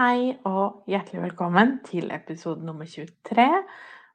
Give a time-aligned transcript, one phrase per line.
[0.00, 3.42] Hei og hjertelig velkommen til episode nummer 23,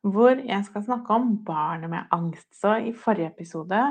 [0.02, 2.48] hvor jeg skal snakke om barnet med angst.
[2.58, 3.82] Så i forrige episode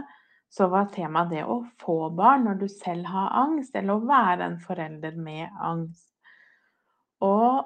[0.51, 4.49] så var temaet det å få barn når du selv har angst, eller å være
[4.49, 6.09] en forelder med angst.
[7.23, 7.63] Og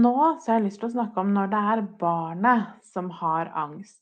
[0.00, 3.52] nå så har jeg lyst til å snakke om når det er barnet som har
[3.66, 4.00] angst.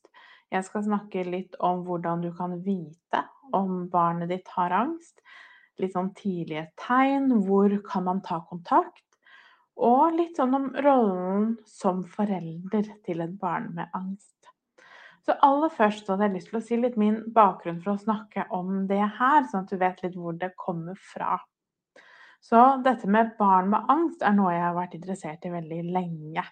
[0.54, 5.18] Jeg skal snakke litt om hvordan du kan vite om barnet ditt har angst.
[5.82, 7.32] Litt sånn tidlige tegn.
[7.50, 9.02] Hvor kan man ta kontakt?
[9.78, 14.34] Og litt sånn om rollen som forelder til et barn med angst.
[15.22, 18.46] Så aller først hadde jeg lyst til å si litt min bakgrunn for å snakke
[18.54, 21.36] om det her, sånn at du vet litt hvor det kommer fra.
[22.40, 26.44] Så dette med barn med angst er noe jeg har vært interessert i veldig lenge.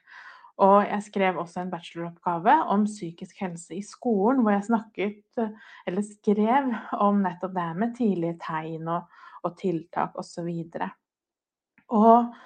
[0.64, 5.40] Og jeg skrev også en bacheloroppgave om psykisk helse i skolen, hvor jeg snakket,
[5.88, 6.70] eller skrev
[7.04, 10.48] om nettopp det med tidlige tegn og, og tiltak osv.
[10.48, 10.86] Og,
[12.00, 12.36] og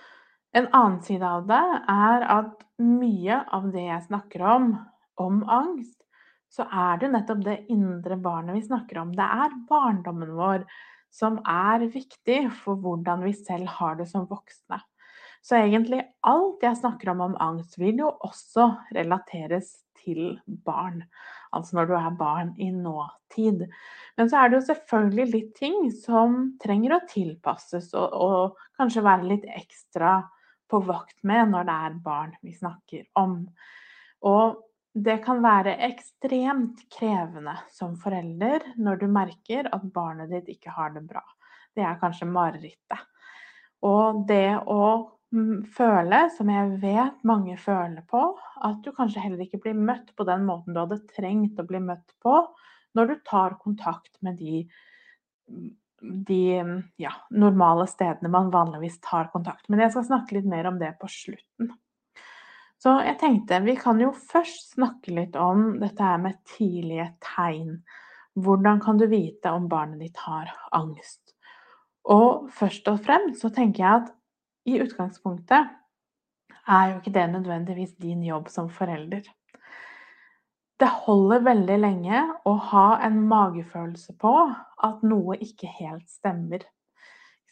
[0.53, 1.63] en annen side av det
[1.93, 4.71] er at mye av det jeg snakker om,
[5.21, 5.99] om angst,
[6.51, 9.13] så er det nettopp det indre barnet vi snakker om.
[9.15, 10.65] Det er barndommen vår
[11.15, 14.81] som er viktig for hvordan vi selv har det som voksne.
[15.41, 21.05] Så egentlig alt jeg snakker om om angst, vil jo også relateres til barn.
[21.55, 23.65] Altså når du er barn i nåtid.
[24.19, 29.07] Men så er det jo selvfølgelig litt ting som trenger å tilpasses og, og kanskje
[29.07, 30.19] være litt ekstra
[30.71, 33.43] på vakt med når det er barn vi snakker om.
[34.27, 34.59] Og
[34.95, 40.95] det kan være ekstremt krevende som forelder når du merker at barnet ditt ikke har
[40.97, 41.23] det bra.
[41.77, 43.07] Det er kanskje marerittet.
[43.87, 44.83] Og det å
[45.33, 48.25] mm, føle, som jeg vet mange føler på,
[48.67, 51.81] at du kanskje heller ikke blir møtt på den måten du hadde trengt å bli
[51.85, 52.43] møtt på
[52.99, 54.65] når du tar kontakt med de
[56.01, 59.69] de ja, normale stedene man vanligvis tar kontakt.
[59.69, 61.73] Men jeg skal snakke litt mer om det på slutten.
[62.81, 67.83] Så jeg tenkte vi kan jo først snakke litt om dette her med tidlige tegn.
[68.41, 71.35] Hvordan kan du vite om barnet ditt har angst?
[72.09, 74.15] Og først og fremst så tenker jeg at
[74.71, 75.77] i utgangspunktet
[76.71, 79.27] er jo ikke det nødvendigvis din jobb som forelder.
[80.81, 84.33] Det holder veldig lenge å ha en magefølelse på
[84.89, 86.63] at noe ikke helt stemmer.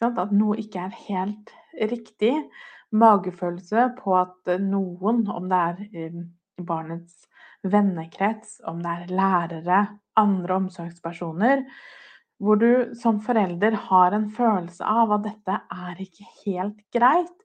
[0.00, 1.52] At noe ikke er helt
[1.90, 2.32] riktig.
[2.96, 6.20] Magefølelse på at noen, om det er eh,
[6.56, 7.26] barnets
[7.68, 9.80] vennekrets, om det er lærere,
[10.16, 11.66] andre omsorgspersoner,
[12.40, 17.36] hvor du som forelder har en følelse av at dette er ikke helt greit,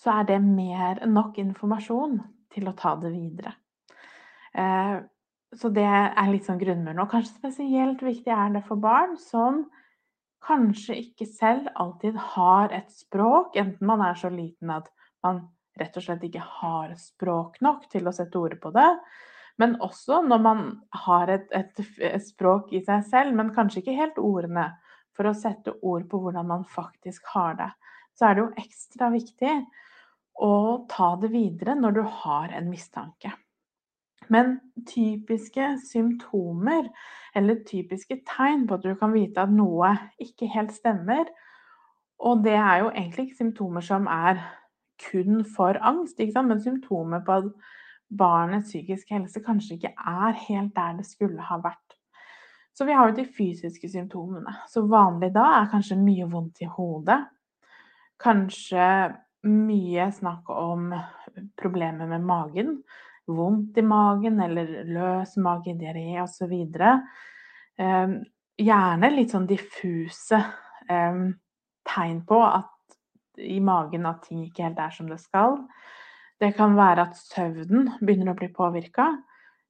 [0.00, 2.22] så er det mer enn nok informasjon
[2.54, 3.52] til å ta det videre.
[4.54, 4.96] Eh,
[5.54, 7.00] så det er litt sånn grunnmuren.
[7.02, 9.64] Og kanskje spesielt viktig er det for barn som
[10.44, 14.90] kanskje ikke selv alltid har et språk, enten man er så liten at
[15.24, 15.46] man
[15.80, 18.90] rett og slett ikke har språk nok til å sette ord på det,
[19.58, 20.64] men også når man
[21.06, 24.72] har et, et, et språk i seg selv, men kanskje ikke helt ordene,
[25.14, 27.70] for å sette ord på hvordan man faktisk har det.
[28.18, 29.52] Så er det jo ekstra viktig
[30.42, 30.54] å
[30.90, 33.30] ta det videre når du har en mistanke.
[34.28, 34.58] Men
[34.88, 36.88] typiske symptomer,
[37.34, 39.90] eller typiske tegn på at du kan vite at noe
[40.22, 41.28] ikke helt stemmer
[42.18, 44.38] Og det er jo egentlig ikke symptomer som er
[45.10, 47.48] kun for angst, men symptomer på at
[48.18, 51.96] barnets psykiske helse kanskje ikke er helt der det skulle ha vært.
[52.74, 54.54] Så vi har jo de fysiske symptomene.
[54.68, 57.20] Så vanlig da er kanskje mye vondt i hodet.
[58.22, 58.86] Kanskje
[59.46, 60.88] mye snakk om
[61.60, 62.78] problemer med magen
[63.26, 66.52] vondt i magen eller løs mage, diaré osv.
[67.78, 68.14] Eh,
[68.60, 70.40] gjerne litt sånn diffuse
[70.88, 71.20] eh,
[71.84, 72.70] tegn på at
[73.40, 75.58] i magen at ting ikke helt er som det skal.
[76.40, 79.08] Det kan være at søvnen begynner å bli påvirka.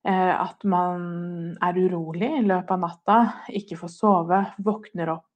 [0.05, 3.19] Eh, at man er urolig i løpet av natta,
[3.57, 5.31] ikke får sove, våkner opp,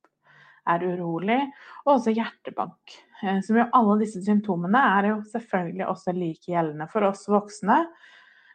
[0.69, 1.41] er urolig.
[1.87, 2.99] Og også hjertebank.
[3.23, 7.83] Eh, jo alle disse symptomene er jo selvfølgelig også like gjeldende for oss voksne.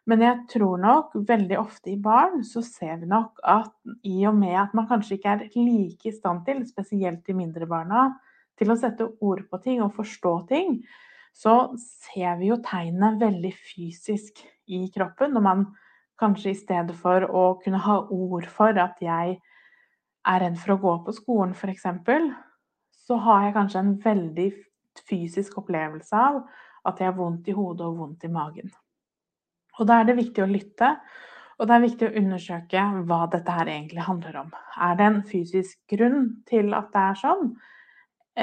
[0.10, 3.71] Men jeg tror nok veldig ofte i barn så ser vi nok at
[4.04, 7.68] i og med at man kanskje ikke er like i stand til, spesielt de mindre
[7.69, 8.10] barna,
[8.59, 10.81] til å sette ord på ting og forstå ting,
[11.33, 15.33] så ser vi jo tegnene veldig fysisk i kroppen.
[15.33, 15.63] Når man
[16.19, 19.39] kanskje i stedet for å kunne ha ord for at jeg
[20.28, 21.88] er redd for å gå på skolen, f.eks.,
[23.04, 24.48] så har jeg kanskje en veldig
[25.10, 26.40] fysisk opplevelse av
[26.88, 28.72] at jeg har vondt i hodet og vondt i magen.
[29.80, 30.94] Og da er det viktig å lytte,
[31.60, 34.52] og det er viktig å undersøke hva dette her egentlig handler om.
[34.88, 37.54] Er det en fysisk grunn til at det er sånn,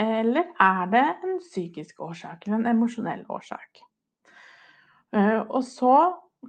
[0.00, 3.82] eller er det en psykisk årsak eller en emosjonell årsak?
[5.16, 5.96] Eh, og så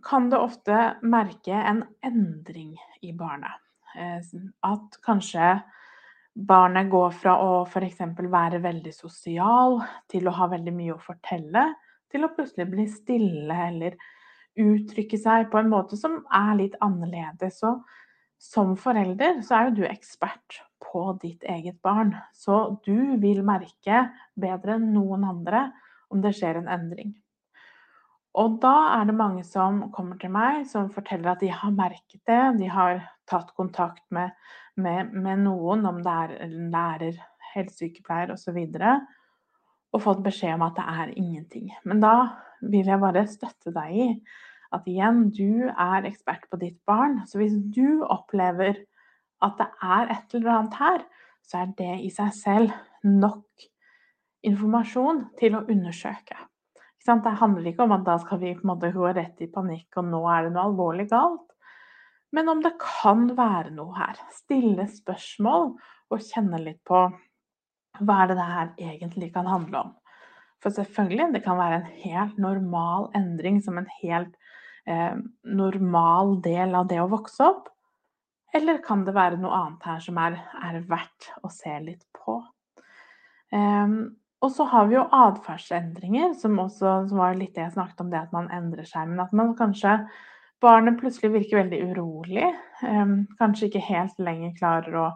[0.06, 3.58] kan det ofte merke en endring i barnet.
[3.96, 4.20] Eh,
[4.68, 5.54] at kanskje
[6.34, 8.02] barnet går fra å f.eks.
[8.18, 11.66] være veldig sosial til å ha veldig mye å fortelle,
[12.12, 13.98] til å plutselig bli stille eller
[14.60, 17.60] uttrykke seg på en måte som er litt annerledes.
[17.60, 17.78] Så
[18.42, 24.08] som forelder så er jo du ekspert på ditt eget barn, så du vil merke
[24.34, 25.68] bedre enn noen andre
[26.12, 27.14] om det skjer en endring.
[28.42, 32.22] Og da er det mange som kommer til meg som forteller at de har merket
[32.28, 32.42] det.
[32.62, 33.02] De har
[33.32, 34.36] tatt kontakt med,
[34.76, 37.18] med, med noen, om det er lærer,
[37.54, 38.60] helsesykepleier osv.
[38.60, 39.10] Og,
[39.96, 41.74] og fått beskjed om at det er ingenting.
[41.88, 42.16] Men da
[42.62, 44.08] vil jeg bare støtte deg i
[44.72, 47.20] at igjen, du er ekspert på ditt barn.
[47.28, 48.78] Så hvis du opplever
[49.44, 51.04] at det er et eller annet her,
[51.44, 53.68] så er det i seg selv nok
[54.48, 56.38] informasjon til å undersøke.
[57.02, 59.90] Det handler ikke om at da skal vi på en måte gå rett i panikk,
[59.98, 61.48] og nå er det noe alvorlig galt.
[62.32, 64.20] Men om det kan være noe her.
[64.34, 65.74] Stille spørsmål
[66.12, 67.04] og kjenne litt på
[68.02, 69.92] hva er det det her egentlig kan handle om.
[70.62, 74.34] For selvfølgelig, det kan være en helt normal endring som en helt
[74.88, 77.68] eh, normal del av det å vokse opp.
[78.54, 82.42] Eller kan det være noe annet her som er, er verdt å se litt på?
[83.52, 88.04] Um, og så har vi jo atferdsendringer, som også som var litt det jeg snakket
[88.04, 89.10] om, det at man endrer seg.
[89.12, 90.00] Men at man kanskje
[90.62, 92.52] Barnet plutselig virker veldig urolig.
[92.86, 95.08] Um, kanskje ikke helt lenger klarer å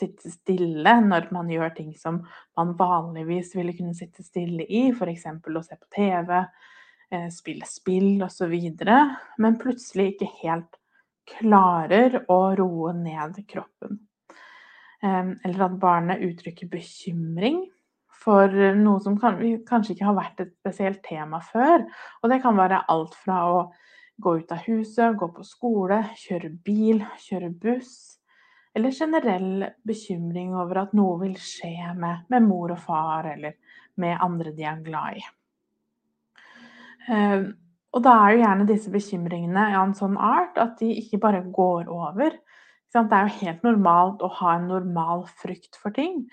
[0.00, 2.22] sitte stille når man gjør ting som
[2.58, 5.26] man vanligvis ville kunne sitte stille i, f.eks.
[5.26, 6.36] å se på TV,
[7.12, 8.54] eh, spille spill osv.
[9.40, 10.78] Men plutselig ikke helt
[11.30, 14.00] klarer å roe ned kroppen.
[15.00, 17.62] Um, eller at barnet uttrykker bekymring
[18.20, 21.86] for noe som kan, kanskje ikke har vært et spesielt tema før.
[22.20, 23.62] Og det kan være alt fra å
[24.20, 27.94] gå ut av huset, gå på skole, kjøre bil, kjøre buss.
[28.76, 33.56] Eller generell bekymring over at noe vil skje med, med mor og far, eller
[34.00, 35.24] med andre de er glad i.
[37.10, 37.50] Uh,
[37.90, 41.42] og da er jo gjerne disse bekymringene av en sånn art at de ikke bare
[41.50, 42.36] går over.
[42.90, 46.24] Det er jo helt normalt å ha en normal frykt for ting.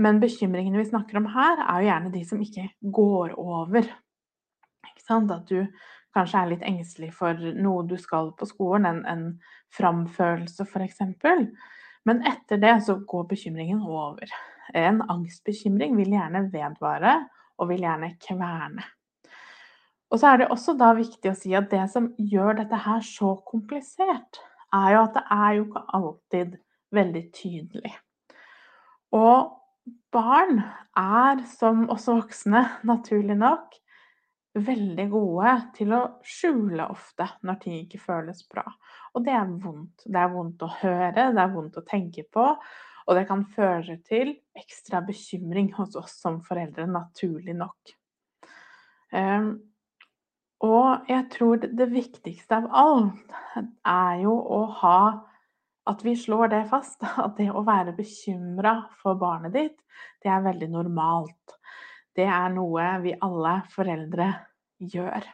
[0.00, 2.66] Men bekymringene vi snakker om her, er jo gjerne de som ikke
[2.96, 3.88] går over.
[4.88, 5.32] Ikke sant?
[5.34, 5.66] At du
[6.16, 11.02] kanskje er litt engstelig for noe du skal på skolen, en, en framførelse f.eks.
[12.08, 14.32] Men etter det så går bekymringen over.
[14.74, 17.18] En angstbekymring vil gjerne vedvare
[17.60, 18.86] og vil gjerne kverne.
[20.10, 23.02] Og så er det også da viktig å si at det som gjør dette her
[23.06, 24.40] så komplisert,
[24.74, 26.56] er jo at det er jo ikke alltid
[26.94, 27.92] veldig tydelig.
[29.14, 29.52] Og
[30.14, 30.62] barn
[30.98, 33.74] er, som også voksne, naturlig nok,
[34.58, 38.64] veldig gode til å skjule ofte når ting ikke føles bra.
[39.14, 40.06] Og det er vondt.
[40.06, 42.46] Det er vondt å høre, det er vondt å tenke på,
[43.06, 47.94] og det kan føre til ekstra bekymring hos oss som foreldre, naturlig nok.
[49.10, 49.56] Um,
[50.62, 53.34] og jeg tror det viktigste av alt
[53.88, 55.00] er jo å ha
[55.90, 59.78] at vi slår det fast, at det å være bekymra for barnet ditt,
[60.22, 61.56] det er veldig normalt.
[62.16, 64.30] Det er noe vi alle foreldre
[64.80, 65.26] gjør.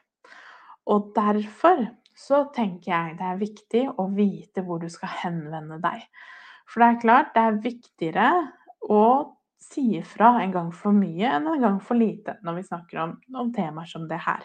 [0.93, 6.05] Og derfor så tenker jeg det er viktig å vite hvor du skal henvende deg.
[6.67, 8.29] For det er klart, det er viktigere
[8.93, 9.05] å
[9.63, 13.17] si ifra en gang for mye enn en gang for lite når vi snakker om,
[13.35, 14.45] om temaer som det her.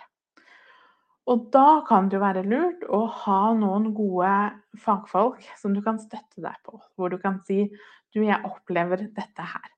[1.30, 4.32] Og da kan det jo være lurt å ha noen gode
[4.82, 6.80] fagfolk som du kan støtte deg på.
[6.98, 7.68] Hvor du kan si
[8.12, 9.70] du, jeg opplever dette her.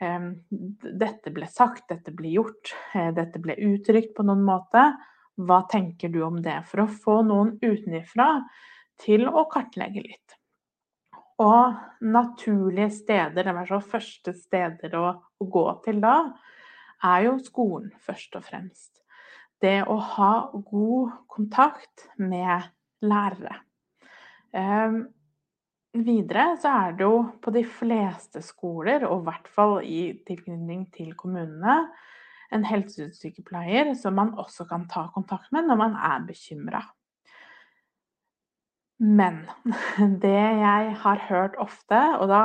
[0.00, 4.84] Dette ble sagt, dette ble gjort, eh, dette ble uttrykt på noen måte.
[5.38, 6.58] Hva tenker du om det?
[6.68, 8.42] For å få noen utenifra
[9.02, 10.38] til å kartlegge litt.
[11.42, 15.06] Og naturlige steder, det er første steder å,
[15.42, 16.16] gå til da,
[17.02, 19.02] er jo skolen først og fremst
[19.62, 22.66] det å ha god kontakt med
[23.06, 23.60] lærere.
[25.92, 30.86] Videre så er det jo på de fleste skoler, og i hvert fall i tilknytning
[30.94, 31.82] til kommunene,
[32.52, 36.82] en helsesykepleier som man også kan ta kontakt med når man er bekymra.
[39.02, 39.42] Men
[40.24, 42.42] det jeg har hørt ofte, og da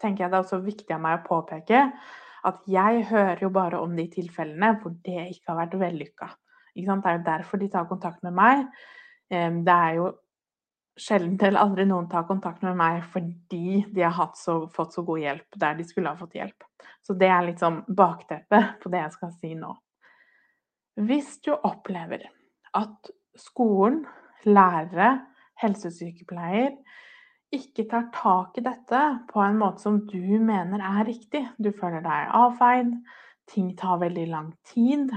[0.00, 1.86] tenker jeg det er også viktig av meg å påpeke
[2.44, 6.28] at jeg hører jo bare om de tilfellene hvor det ikke har vært vellykka.
[6.74, 8.66] Det er jo derfor de tar kontakt med meg.
[9.30, 10.10] Det er jo
[10.96, 15.22] sjelden eller aldri noen tar kontakt med meg fordi de har så, fått så god
[15.22, 16.66] hjelp der de skulle ha fått hjelp.
[17.02, 19.72] Så det er litt sånn bakteppe på det jeg skal si nå.
[21.02, 22.28] Hvis du opplever
[22.78, 24.04] at skolen,
[24.46, 25.24] lærere,
[25.58, 26.74] helsesykepleier
[27.54, 32.02] ikke tar tak i dette på en måte som du mener er riktig, du føler
[32.04, 32.94] deg avfeid,
[33.50, 35.12] ting tar veldig lang tid,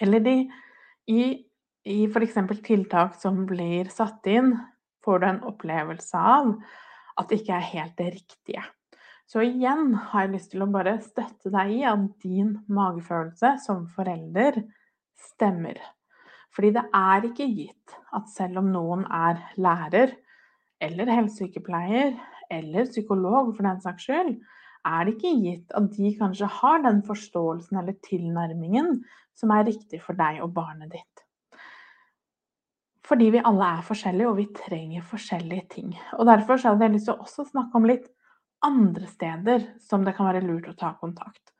[0.00, 0.36] eller de
[1.10, 1.24] i,
[1.84, 2.38] i f.eks.
[2.64, 4.54] tiltak som blir satt inn,
[5.04, 6.54] får du en opplevelse av
[7.20, 8.64] at det ikke er helt det riktige.
[9.30, 13.86] Så igjen har jeg lyst til å bare støtte deg i at din magefølelse som
[13.94, 14.60] forelder
[15.30, 15.78] stemmer.
[16.54, 20.12] Fordi det er ikke gitt at selv om noen er lærer
[20.84, 22.14] eller helsesykepleier
[22.52, 24.36] eller psykolog for den saks skyld,
[24.84, 28.98] er det ikke gitt at de kanskje har den forståelsen eller tilnærmingen
[29.34, 31.13] som er riktig for deg og barnet ditt.
[33.04, 35.96] Fordi vi alle er forskjellige, og vi trenger forskjellige ting.
[36.18, 38.06] Og Derfor så hadde jeg lyst til å også snakke om litt
[38.64, 41.52] andre steder som det kan være lurt å ta kontakt.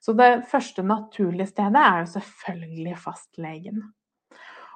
[0.00, 3.82] Så det første naturlige stedet er jo selvfølgelig fastlegen.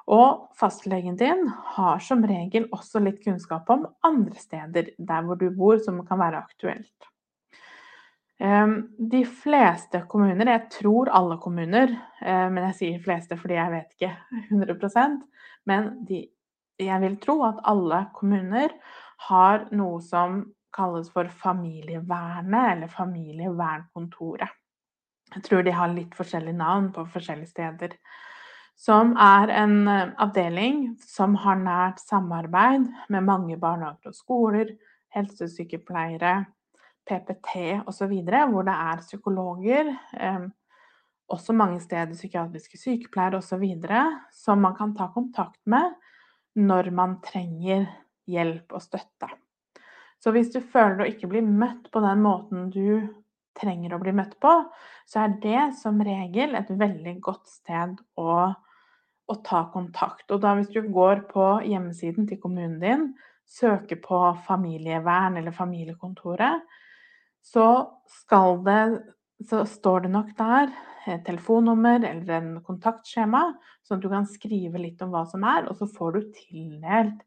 [0.05, 5.47] Og fastlegen din har som regel også litt kunnskap om andre steder der hvor du
[5.49, 7.09] bor som kan være aktuelt.
[8.35, 13.93] De fleste kommuner, jeg tror alle kommuner, eh, men jeg sier fleste fordi jeg vet
[13.95, 14.11] ikke
[14.51, 15.23] 100%
[15.69, 16.25] men de,
[16.81, 18.73] jeg vil tro at alle kommuner
[19.29, 20.43] har noe som
[20.75, 24.51] kalles for familievernet eller familievernkontoret.
[25.35, 27.95] Jeg tror de har litt forskjellige navn på forskjellige steder.
[28.77, 34.73] Som er en eh, avdeling som har nært samarbeid med mange barnehager og skoler,
[35.15, 36.41] helsesykepleiere,
[37.05, 38.13] PPT osv.,
[38.51, 40.47] hvor det er psykologer, eh,
[41.29, 43.65] også mange steder psykiatriske sykepleiere osv.,
[44.33, 45.93] som man kan ta kontakt med
[46.55, 47.87] når man trenger
[48.29, 49.29] hjelp og støtte.
[50.21, 53.05] Så hvis du føler å ikke bli møtt på den måten du
[53.55, 54.53] trenger å bli møtt på,
[55.07, 60.25] så er det som regel et veldig godt sted å, å ta kontakt.
[60.31, 63.05] Og da hvis du går på hjemmesiden til kommunen din,
[63.45, 66.65] søker på familievern eller familiekontoret,
[67.45, 67.67] så
[68.09, 68.79] skal det
[69.43, 70.71] så står det nok der
[71.05, 73.43] et telefonnummer eller en kontaktskjema,
[73.85, 77.21] sånn at du kan skrive litt om hva som er, og så får du tildelt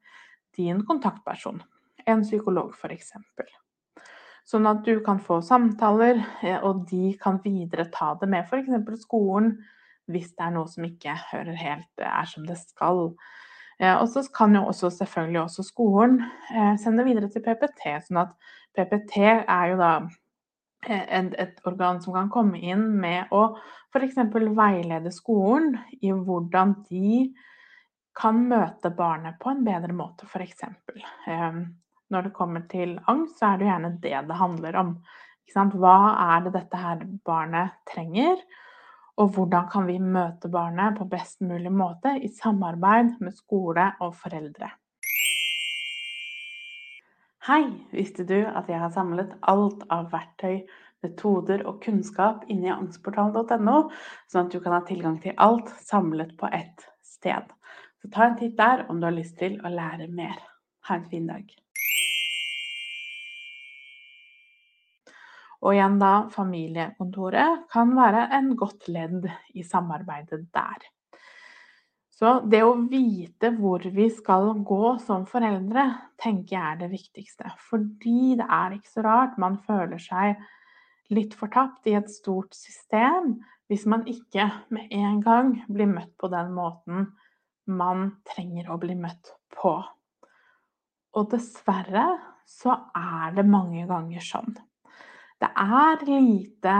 [0.58, 1.60] din kontaktperson.
[2.08, 3.12] En psykolog, f.eks.
[4.48, 9.04] Sånn at du kan få samtaler, eh, og de kan videre ta det med f.eks.
[9.04, 9.58] skolen
[10.08, 13.12] hvis det er noe som ikke hører helt er som det skal.
[13.78, 18.25] Eh, og så kan jo også selvfølgelig også skolen eh, sende videre til PPT, sånn
[18.25, 18.35] at
[18.76, 19.92] PPT er jo da
[20.88, 23.50] et, et organ som kan komme inn med å
[23.94, 24.18] f.eks.
[24.56, 27.30] veilede skolen i hvordan de
[28.18, 30.66] kan møte barnet på en bedre måte, f.eks.
[31.30, 31.61] Eh,
[32.08, 34.94] når det kommer til angst, så er det gjerne det det handler om.
[35.49, 35.99] Hva
[36.37, 38.40] er det dette her barnet trenger?
[39.18, 44.14] Og hvordan kan vi møte barnet på best mulig måte i samarbeid med skole og
[44.14, 44.70] foreldre?
[47.48, 47.64] Hei!
[47.90, 50.62] Visste du at jeg har samlet alt av verktøy,
[51.02, 53.78] metoder og kunnskap inni angstportalen.no,
[54.30, 57.50] sånn at du kan ha tilgang til alt samlet på ett sted.
[57.98, 60.38] Så ta en titt der om du har lyst til å lære mer.
[60.87, 61.48] Ha en fin dag.
[65.64, 69.26] Og igjen da, familiekontoret kan være en godt ledd
[69.58, 70.86] i samarbeidet der.
[72.18, 75.84] Så det å vite hvor vi skal gå som foreldre,
[76.18, 77.52] tenker jeg er det viktigste.
[77.68, 80.38] Fordi det er ikke så rart man føler seg
[81.14, 83.38] litt fortapt i et stort system
[83.70, 87.10] hvis man ikke med en gang blir møtt på den måten
[87.68, 89.76] man trenger å bli møtt på.
[91.18, 92.08] Og dessverre
[92.48, 94.56] så er det mange ganger sånn.
[95.38, 96.75] Det er lite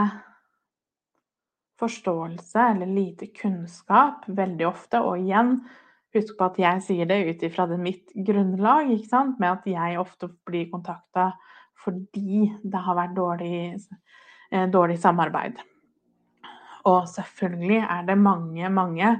[1.79, 4.99] forståelse eller lite kunnskap veldig ofte.
[4.99, 5.55] Og igjen,
[6.15, 8.91] husk på at jeg sier det ut ifra mitt grunnlag,
[9.39, 11.31] med at jeg ofte blir kontakta
[11.79, 13.79] fordi det har vært dårlig,
[14.51, 15.61] eh, dårlig samarbeid.
[16.85, 19.13] Og selvfølgelig er det mange, mange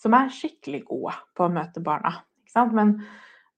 [0.00, 2.14] som er skikkelig gode på å møte barna.
[2.72, 2.94] Men,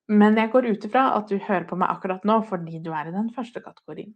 [0.08, 3.08] men, jeg går ut ifra at du hører på meg akkurat nå fordi du er
[3.08, 4.14] i den første kategorien.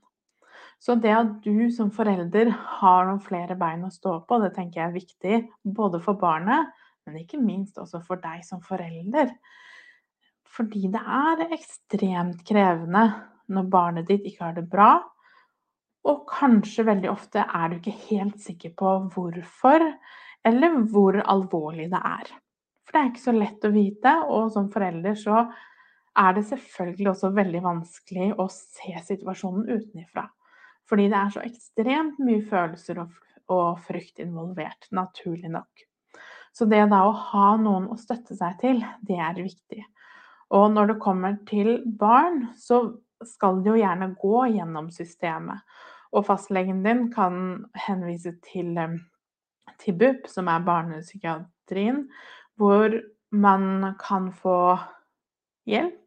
[0.83, 2.50] Så det at du som forelder
[2.81, 5.38] har noen flere bein å stå på, det tenker jeg er viktig
[5.76, 6.73] både for barnet,
[7.07, 9.33] men ikke minst også for deg som forelder.
[10.54, 13.09] Fordi det er ekstremt krevende
[13.52, 14.93] når barnet ditt ikke har det bra,
[16.04, 19.85] og kanskje veldig ofte er du ikke helt sikker på hvorfor,
[20.45, 22.33] eller hvor alvorlig det er.
[22.85, 25.47] For det er ikke så lett å vite, og som forelder så
[26.14, 30.28] er det selvfølgelig også veldig vanskelig å se situasjonen utenifra.
[30.88, 33.14] Fordi det er så ekstremt mye følelser og,
[33.52, 35.86] og frykt involvert, naturlig nok.
[36.54, 39.80] Så det da å ha noen å støtte seg til, det er viktig.
[40.54, 42.84] Og når det kommer til barn, så
[43.26, 45.64] skal de jo gjerne gå gjennom systemet.
[46.14, 48.98] Og fastlegen din kan henvise til, eh,
[49.82, 52.04] til BUP, som er barnepsykiatrien,
[52.56, 53.00] hvor
[53.32, 54.78] man kan få
[55.66, 56.03] hjelp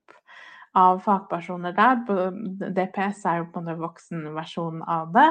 [0.77, 2.03] av fagpersoner der.
[2.77, 5.29] DPS er jo på en voksenversjon av det.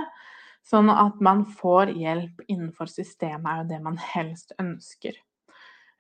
[0.67, 5.15] Sånn at man får hjelp innenfor systemet, er jo det man helst ønsker.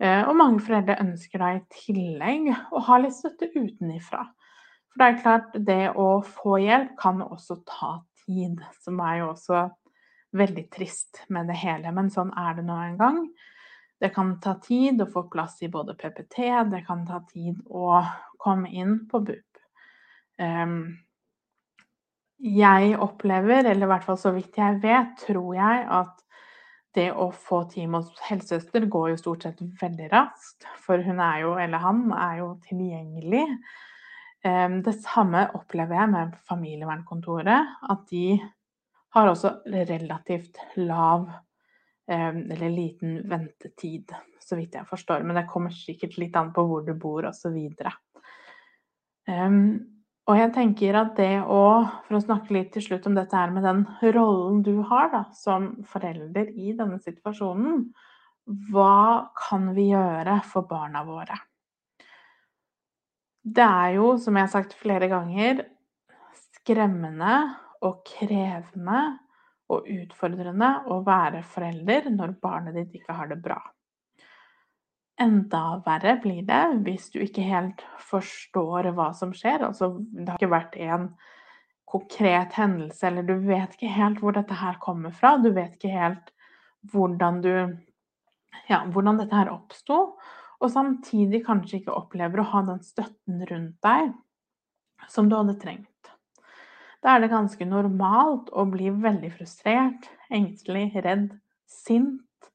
[0.03, 4.27] Eh, og mange foreldre ønsker da i tillegg å ha litt støtte utenifra.
[4.91, 7.93] For det er klart, det å få hjelp kan også ta
[8.25, 9.69] tid, som er jo også
[10.37, 11.93] veldig trist med det hele.
[11.95, 13.21] Men sånn er det nå en gang.
[14.01, 18.03] Det kan ta tid å få plass i både PPT, det kan ta tid å
[18.43, 19.61] komme inn på BUP.
[20.43, 20.99] Ehm,
[22.37, 26.23] jeg opplever, eller i hvert fall så vidt jeg vet, tror jeg at
[26.97, 30.69] det å få time hos helsesøster går jo stort sett veldig raskt.
[30.85, 33.45] For hun er jo, eller han, er jo tilgjengelig.
[34.49, 37.75] Ehm, det samme opplever jeg med familievernkontoret.
[37.93, 38.39] At de
[39.17, 41.29] har også relativt lav
[42.09, 45.25] eller liten ventetid, så vidt jeg forstår.
[45.27, 47.57] Men det kommer sikkert litt an på hvor du bor osv.
[49.27, 49.61] Um,
[50.27, 51.63] og jeg tenker at det å
[52.07, 53.85] For å snakke litt til slutt om dette her med den
[54.15, 57.89] rollen du har da, som forelder i denne situasjonen.
[58.71, 61.39] Hva kan vi gjøre for barna våre?
[63.47, 65.65] Det er jo, som jeg har sagt flere ganger,
[66.55, 67.35] skremmende
[67.87, 69.03] og krevende
[69.73, 73.59] og utfordrende å være forelder når barnet ditt ikke har det bra.
[75.21, 79.65] Enda verre blir det hvis du ikke helt forstår hva som skjer.
[79.71, 81.09] Altså, det har ikke vært en
[81.87, 85.37] konkret hendelse, eller du vet ikke helt hvor dette her kommer fra.
[85.41, 86.33] Du vet ikke helt
[86.93, 87.53] hvordan, du,
[88.69, 90.01] ja, hvordan dette her oppsto.
[90.61, 94.13] Og samtidig kanskje ikke opplever å ha den støtten rundt deg
[95.13, 95.96] som du hadde trengt.
[97.07, 101.29] Da er det ganske normalt å bli veldig frustrert, engstelig, redd,
[101.71, 102.49] sint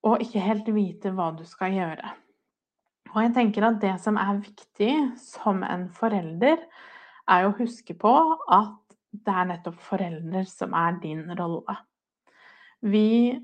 [0.00, 2.14] og ikke helt vite hva du skal gjøre.
[3.10, 6.56] Og jeg tenker at det som er viktig som en forelder,
[7.28, 8.14] er å huske på
[8.48, 11.76] at det er nettopp forelder som er din rolle.
[12.80, 13.36] Vi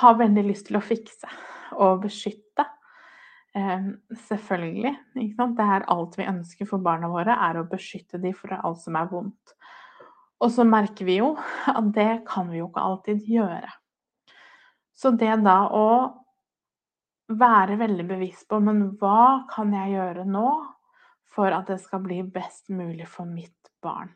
[0.00, 1.30] har veldig lyst til å fikse
[1.78, 2.66] og beskytte.
[3.56, 3.86] Eh,
[4.28, 4.94] selvfølgelig.
[5.14, 8.98] Det er alt vi ønsker for barna våre, er å beskytte dem for alt som
[8.98, 9.54] er vondt.
[10.40, 11.34] Og så merker vi jo
[11.78, 13.70] at det kan vi jo ikke alltid gjøre.
[14.94, 15.86] Så det da å
[17.30, 20.48] være veldig bevisst på Men hva kan jeg gjøre nå
[21.30, 24.10] for at det skal bli best mulig for mitt barn?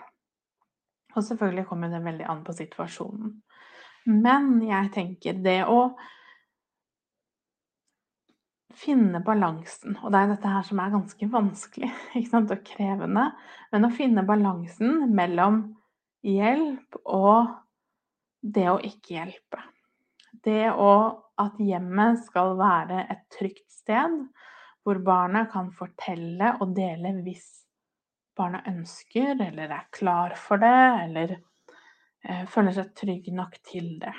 [1.15, 3.37] Og selvfølgelig kommer det veldig an på situasjonen.
[4.11, 5.95] Men jeg tenker det å
[8.79, 11.91] finne balansen, og det er dette her som er ganske vanskelig
[12.41, 13.29] og krevende,
[13.73, 15.63] men å finne balansen mellom
[16.25, 17.53] hjelp og
[18.45, 19.61] det å ikke hjelpe.
[20.45, 20.95] Det å
[21.41, 24.21] at hjemmet skal være et trygt sted
[24.85, 27.47] hvor barnet kan fortelle og dele hvis
[28.37, 34.15] barnet ønsker eller er klar for det, eller eh, føler seg trygg nok til det.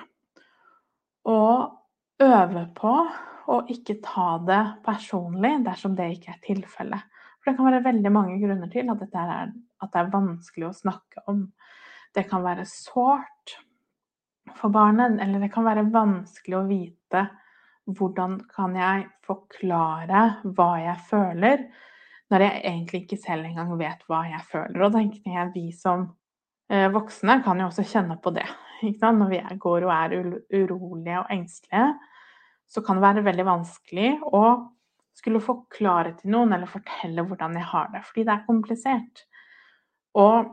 [1.30, 2.96] Og øve på
[3.52, 7.12] å ikke ta det personlig dersom det ikke er tilfellet.
[7.40, 10.78] For det kan være veldig mange grunner til at, er, at det er vanskelig å
[10.80, 11.46] snakke om.
[12.16, 13.58] Det kan være sårt,
[14.56, 17.26] for barnet, eller det kan være vanskelig å vite
[17.86, 20.22] hvordan kan jeg forklare
[20.58, 21.66] hva jeg føler,
[22.34, 24.80] når jeg egentlig ikke selv engang vet hva jeg føler.
[24.82, 26.08] Og tenker jeg vi som
[26.72, 28.48] eh, voksne kan jo også kjenne på det.
[29.02, 31.86] Når vi går og er urolige og engstelige,
[32.68, 34.46] så kan det være veldig vanskelig å
[35.16, 39.22] skulle forklare til noen eller fortelle hvordan jeg har det, fordi det er komplisert.
[40.20, 40.50] Og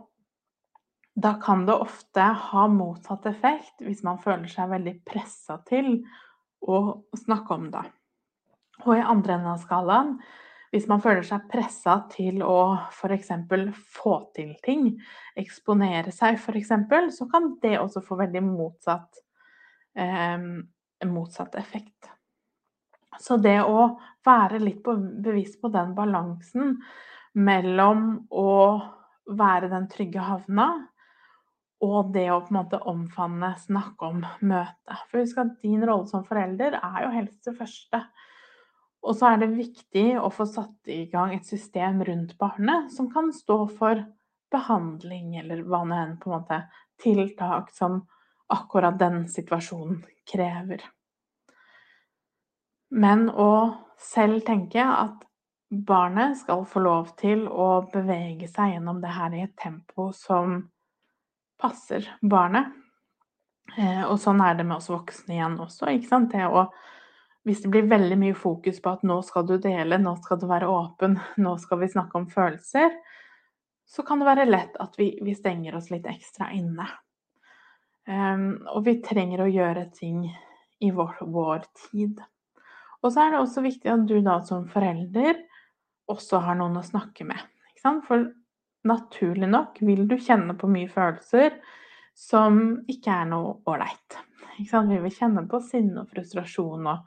[1.14, 5.98] da kan det ofte ha motsatt effekt hvis man føler seg veldig pressa til
[6.62, 6.78] å
[7.18, 7.82] snakke om det.
[8.86, 10.16] Og i andre enden av skalaen,
[10.72, 13.28] Hvis man føler seg pressa til å f.eks.
[13.92, 14.86] få til ting,
[15.36, 16.70] eksponere seg f.eks.,
[17.12, 19.20] så kan det også få veldig motsatt,
[19.94, 20.38] eh,
[21.08, 22.10] motsatt effekt.
[23.20, 23.92] Så det å
[24.24, 26.78] være litt bevisst på den balansen
[27.34, 28.54] mellom å
[29.32, 30.68] være den trygge havna
[31.82, 34.98] og det å på en måte omfavne, snakke om, møte.
[35.10, 38.04] For husk at din rolle som forelder er jo helst det første.
[39.02, 43.10] Og så er det viktig å få satt i gang et system rundt barnet som
[43.10, 44.04] kan stå for
[44.52, 46.60] behandling eller hva nå enn på en måte
[47.02, 48.04] tiltak som
[48.52, 50.84] akkurat den situasjonen krever.
[52.92, 53.52] Men å
[54.00, 55.22] selv tenke at
[55.72, 60.58] barnet skal få lov til å bevege seg gjennom det her i et tempo som
[61.60, 62.68] passer barnet.
[63.78, 65.88] Eh, og sånn er det med oss voksne igjen også.
[66.28, 66.66] Det å
[67.42, 70.46] hvis det blir veldig mye fokus på at nå skal du dele, nå skal du
[70.50, 72.92] være åpen, nå skal vi snakke om følelser,
[73.82, 76.86] så kan det være lett at vi, vi stenger oss litt ekstra inne.
[78.08, 80.24] Um, og vi trenger å gjøre ting
[80.82, 82.18] i vår, vår, tid.
[83.02, 85.38] Og så er det også viktig at du da som forelder
[86.10, 87.38] også har noen å snakke med.
[87.82, 88.28] For
[88.86, 91.54] naturlig nok vil du kjenne på mye følelser
[92.18, 94.18] som ikke er noe ålreit.
[94.58, 97.06] Vi vil kjenne på sinne og frustrasjon og,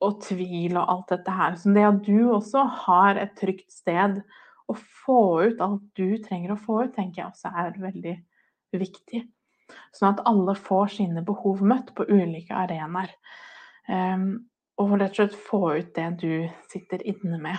[0.00, 1.58] og tvil og alt dette her.
[1.58, 4.22] Så det at du også har et trygt sted
[4.70, 8.16] å få ut alt du trenger å få ut, tenker jeg også er veldig
[8.78, 9.26] viktig.
[9.96, 13.12] Sånn at alle får sine behov møtt på ulike arenaer.
[13.88, 14.46] Um,
[14.80, 16.32] og rett og slett få ut det du
[16.70, 17.58] sitter inne med.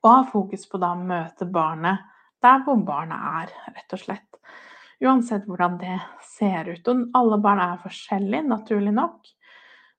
[0.00, 2.06] Og ha fokus på da å møte barnet
[2.40, 4.38] der hvor barnet er, rett og slett.
[5.00, 5.98] Uansett hvordan det
[6.36, 6.88] ser ut.
[6.88, 9.28] Og alle barn er forskjellige, naturlig nok.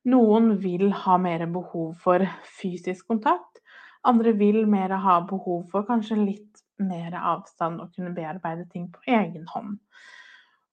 [0.10, 2.26] Noen vil ha mer behov for
[2.58, 3.62] fysisk kontakt.
[4.10, 9.04] Andre vil mer ha behov for kanskje litt mer avstand og kunne bearbeide ting på
[9.06, 9.78] egen hånd.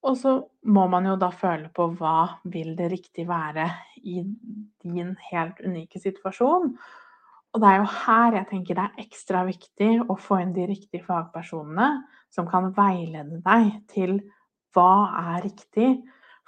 [0.07, 0.35] Og så
[0.71, 3.67] må man jo da føle på hva vil det riktig være
[4.07, 4.23] i
[4.85, 6.71] din helt unike situasjon.
[7.49, 10.69] Og det er jo her jeg tenker det er ekstra viktig å få inn de
[10.69, 11.89] riktige fagpersonene
[12.35, 14.19] som kan veilede deg til
[14.77, 15.91] hva er riktig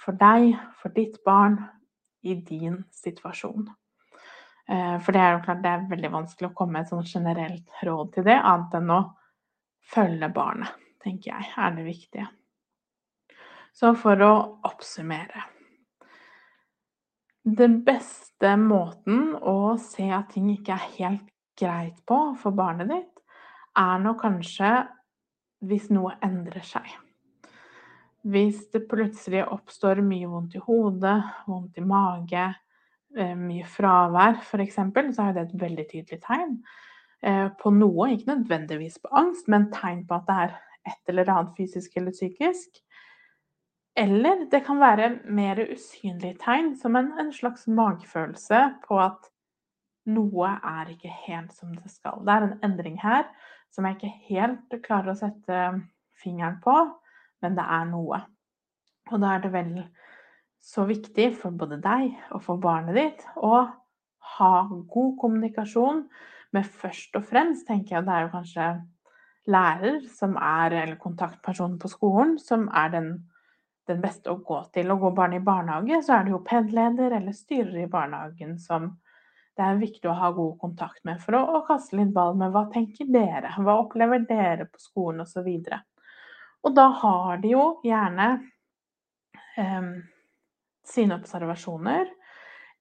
[0.00, 1.58] for deg, for ditt barn,
[2.20, 3.64] i din situasjon.
[4.68, 7.06] Eh, for det er jo klart det er veldig vanskelig å komme med et sånn
[7.08, 9.00] generelt råd til det, annet enn å
[9.90, 12.28] følge barnet, tenker jeg er det viktige.
[13.72, 14.32] Så for å
[14.66, 15.46] oppsummere
[17.40, 21.28] Den beste måten å se at ting ikke er helt
[21.60, 23.22] greit på for barnet ditt,
[23.76, 24.70] er nå kanskje
[25.68, 26.86] hvis noe endrer seg.
[28.20, 31.16] Hvis det plutselig oppstår mye vondt i hodet,
[31.48, 32.46] vondt i mage,
[33.16, 34.80] eh, mye fravær f.eks.,
[35.16, 36.58] så er det et veldig tydelig tegn
[37.24, 38.10] eh, på noe.
[38.12, 40.58] Ikke nødvendigvis på angst, men tegn på at det er
[40.92, 42.82] et eller annet fysisk eller psykisk.
[44.00, 49.28] Eller det kan være mer usynlige tegn, som en, en slags magefølelse på at
[50.08, 52.22] noe er ikke helt som det skal.
[52.24, 53.26] Det er en endring her
[53.70, 55.58] som jeg ikke helt klarer å sette
[56.22, 56.74] fingeren på,
[57.44, 58.22] men det er noe.
[59.10, 59.74] Og da er det vel
[60.60, 63.64] så viktig for både deg og for barnet ditt å
[64.36, 66.04] ha god kommunikasjon
[66.54, 68.66] med først og fremst, tenker jeg, det er jo kanskje
[69.50, 73.10] lærer som er, eller kontaktpersonen på skolen, som er den,
[73.88, 74.90] den beste å gå til.
[74.90, 78.92] Å gå barn i barnehage, så er det jo PED-leder eller styrer i barnehagen som
[79.58, 82.52] det er viktig å ha god kontakt med for å, å kaste litt ball med
[82.54, 85.48] hva tenker dere, hva opplever dere på skolen osv.
[85.48, 85.80] Og, så
[86.64, 88.28] og da har de jo gjerne
[89.60, 89.90] eh,
[90.86, 92.08] sine observasjoner,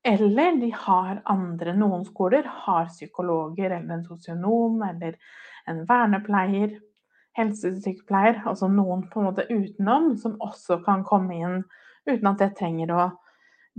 [0.03, 5.17] eller de har andre Noen skoler har psykologer eller en sosionom eller
[5.67, 6.77] en vernepleier,
[7.39, 11.61] helsesykepleier, altså noen på en måte utenom som også kan komme inn
[12.09, 13.05] uten at det trenger å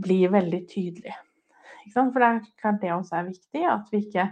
[0.00, 1.16] bli veldig tydelig.
[1.90, 4.28] For det er klart det også er viktig, at vi ikke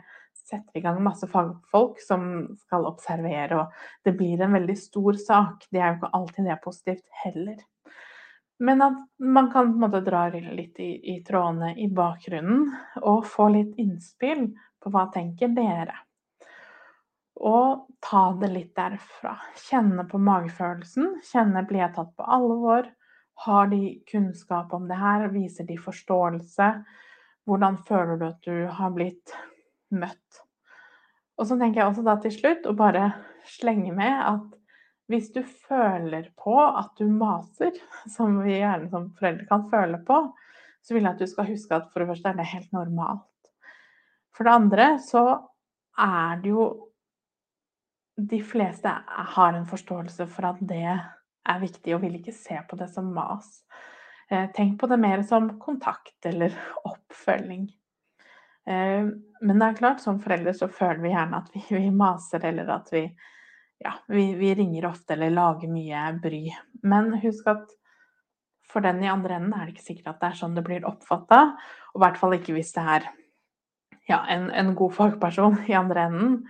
[0.49, 2.23] setter i gang masse fagfolk som
[2.61, 5.67] skal observere, og det blir en veldig stor sak.
[5.73, 7.59] Det er jo ikke alltid det er positivt heller.
[8.59, 12.67] Men at man kan på en måte dra litt i, i trådene i bakgrunnen
[13.07, 14.49] og få litt innspill
[14.83, 15.95] på hva tenker dere.
[17.39, 19.37] Og ta det litt derfra.
[19.69, 21.21] Kjenne på magefølelsen.
[21.27, 22.89] Kjenne blir jeg tatt på alvor?
[23.45, 25.29] Har de kunnskap om det her?
[25.31, 26.69] Viser de forståelse?
[27.49, 29.35] Hvordan føler du at du har blitt
[29.95, 30.43] møtt?
[31.39, 33.13] Og så tenker jeg også da til slutt å bare
[33.47, 34.59] slenge med at
[35.09, 37.73] hvis du føler på at du maser,
[38.17, 40.21] som vi gjerne som foreldre kan føle på,
[40.83, 43.53] så vil jeg at du skal huske at for det første er det helt normalt.
[44.35, 45.25] For det andre så
[45.99, 46.67] er det jo
[48.19, 52.77] De fleste har en forståelse for at det er viktig, og vil ikke se på
[52.81, 53.63] det som mas.
[54.31, 56.55] Eh, tenk på det mer som kontakt eller
[56.91, 57.69] oppfølging.
[58.69, 59.09] Eh,
[59.41, 62.75] men det er klart, som foreldre så føler vi gjerne at vi, vi maser, eller
[62.75, 63.07] at vi
[63.79, 66.43] ja, vi, vi, ringer ofte eller lager mye bry.
[66.83, 67.75] Men husk at
[68.69, 70.87] for den i andre enden er det ikke sikkert at det er sånn det blir
[70.89, 71.43] oppfatta.
[71.95, 73.07] Og i hvert fall ikke hvis det er
[74.11, 76.41] ja, en, en, god fagperson i andre enden.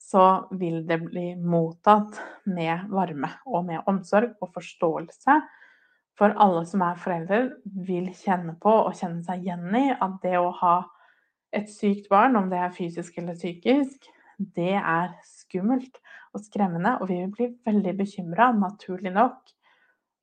[0.00, 0.24] Så
[0.56, 2.16] vil det bli mottatt
[2.48, 5.36] med varme og med omsorg og forståelse.
[6.18, 10.36] For alle som er foreldre, vil kjenne på og kjenne seg igjen i at det
[10.40, 10.74] å ha
[11.56, 14.08] et sykt barn, om det er fysisk eller psykisk,
[14.40, 15.98] det er skummelt
[16.34, 19.40] og skremmende, og vi vil bli veldig bekymra, naturlig nok.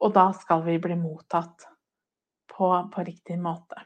[0.02, 1.68] Og da skal vi bli mottatt
[2.54, 3.84] på, på riktig måte.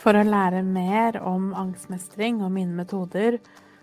[0.00, 3.38] For å lære mer om angstmestring og mine metoder,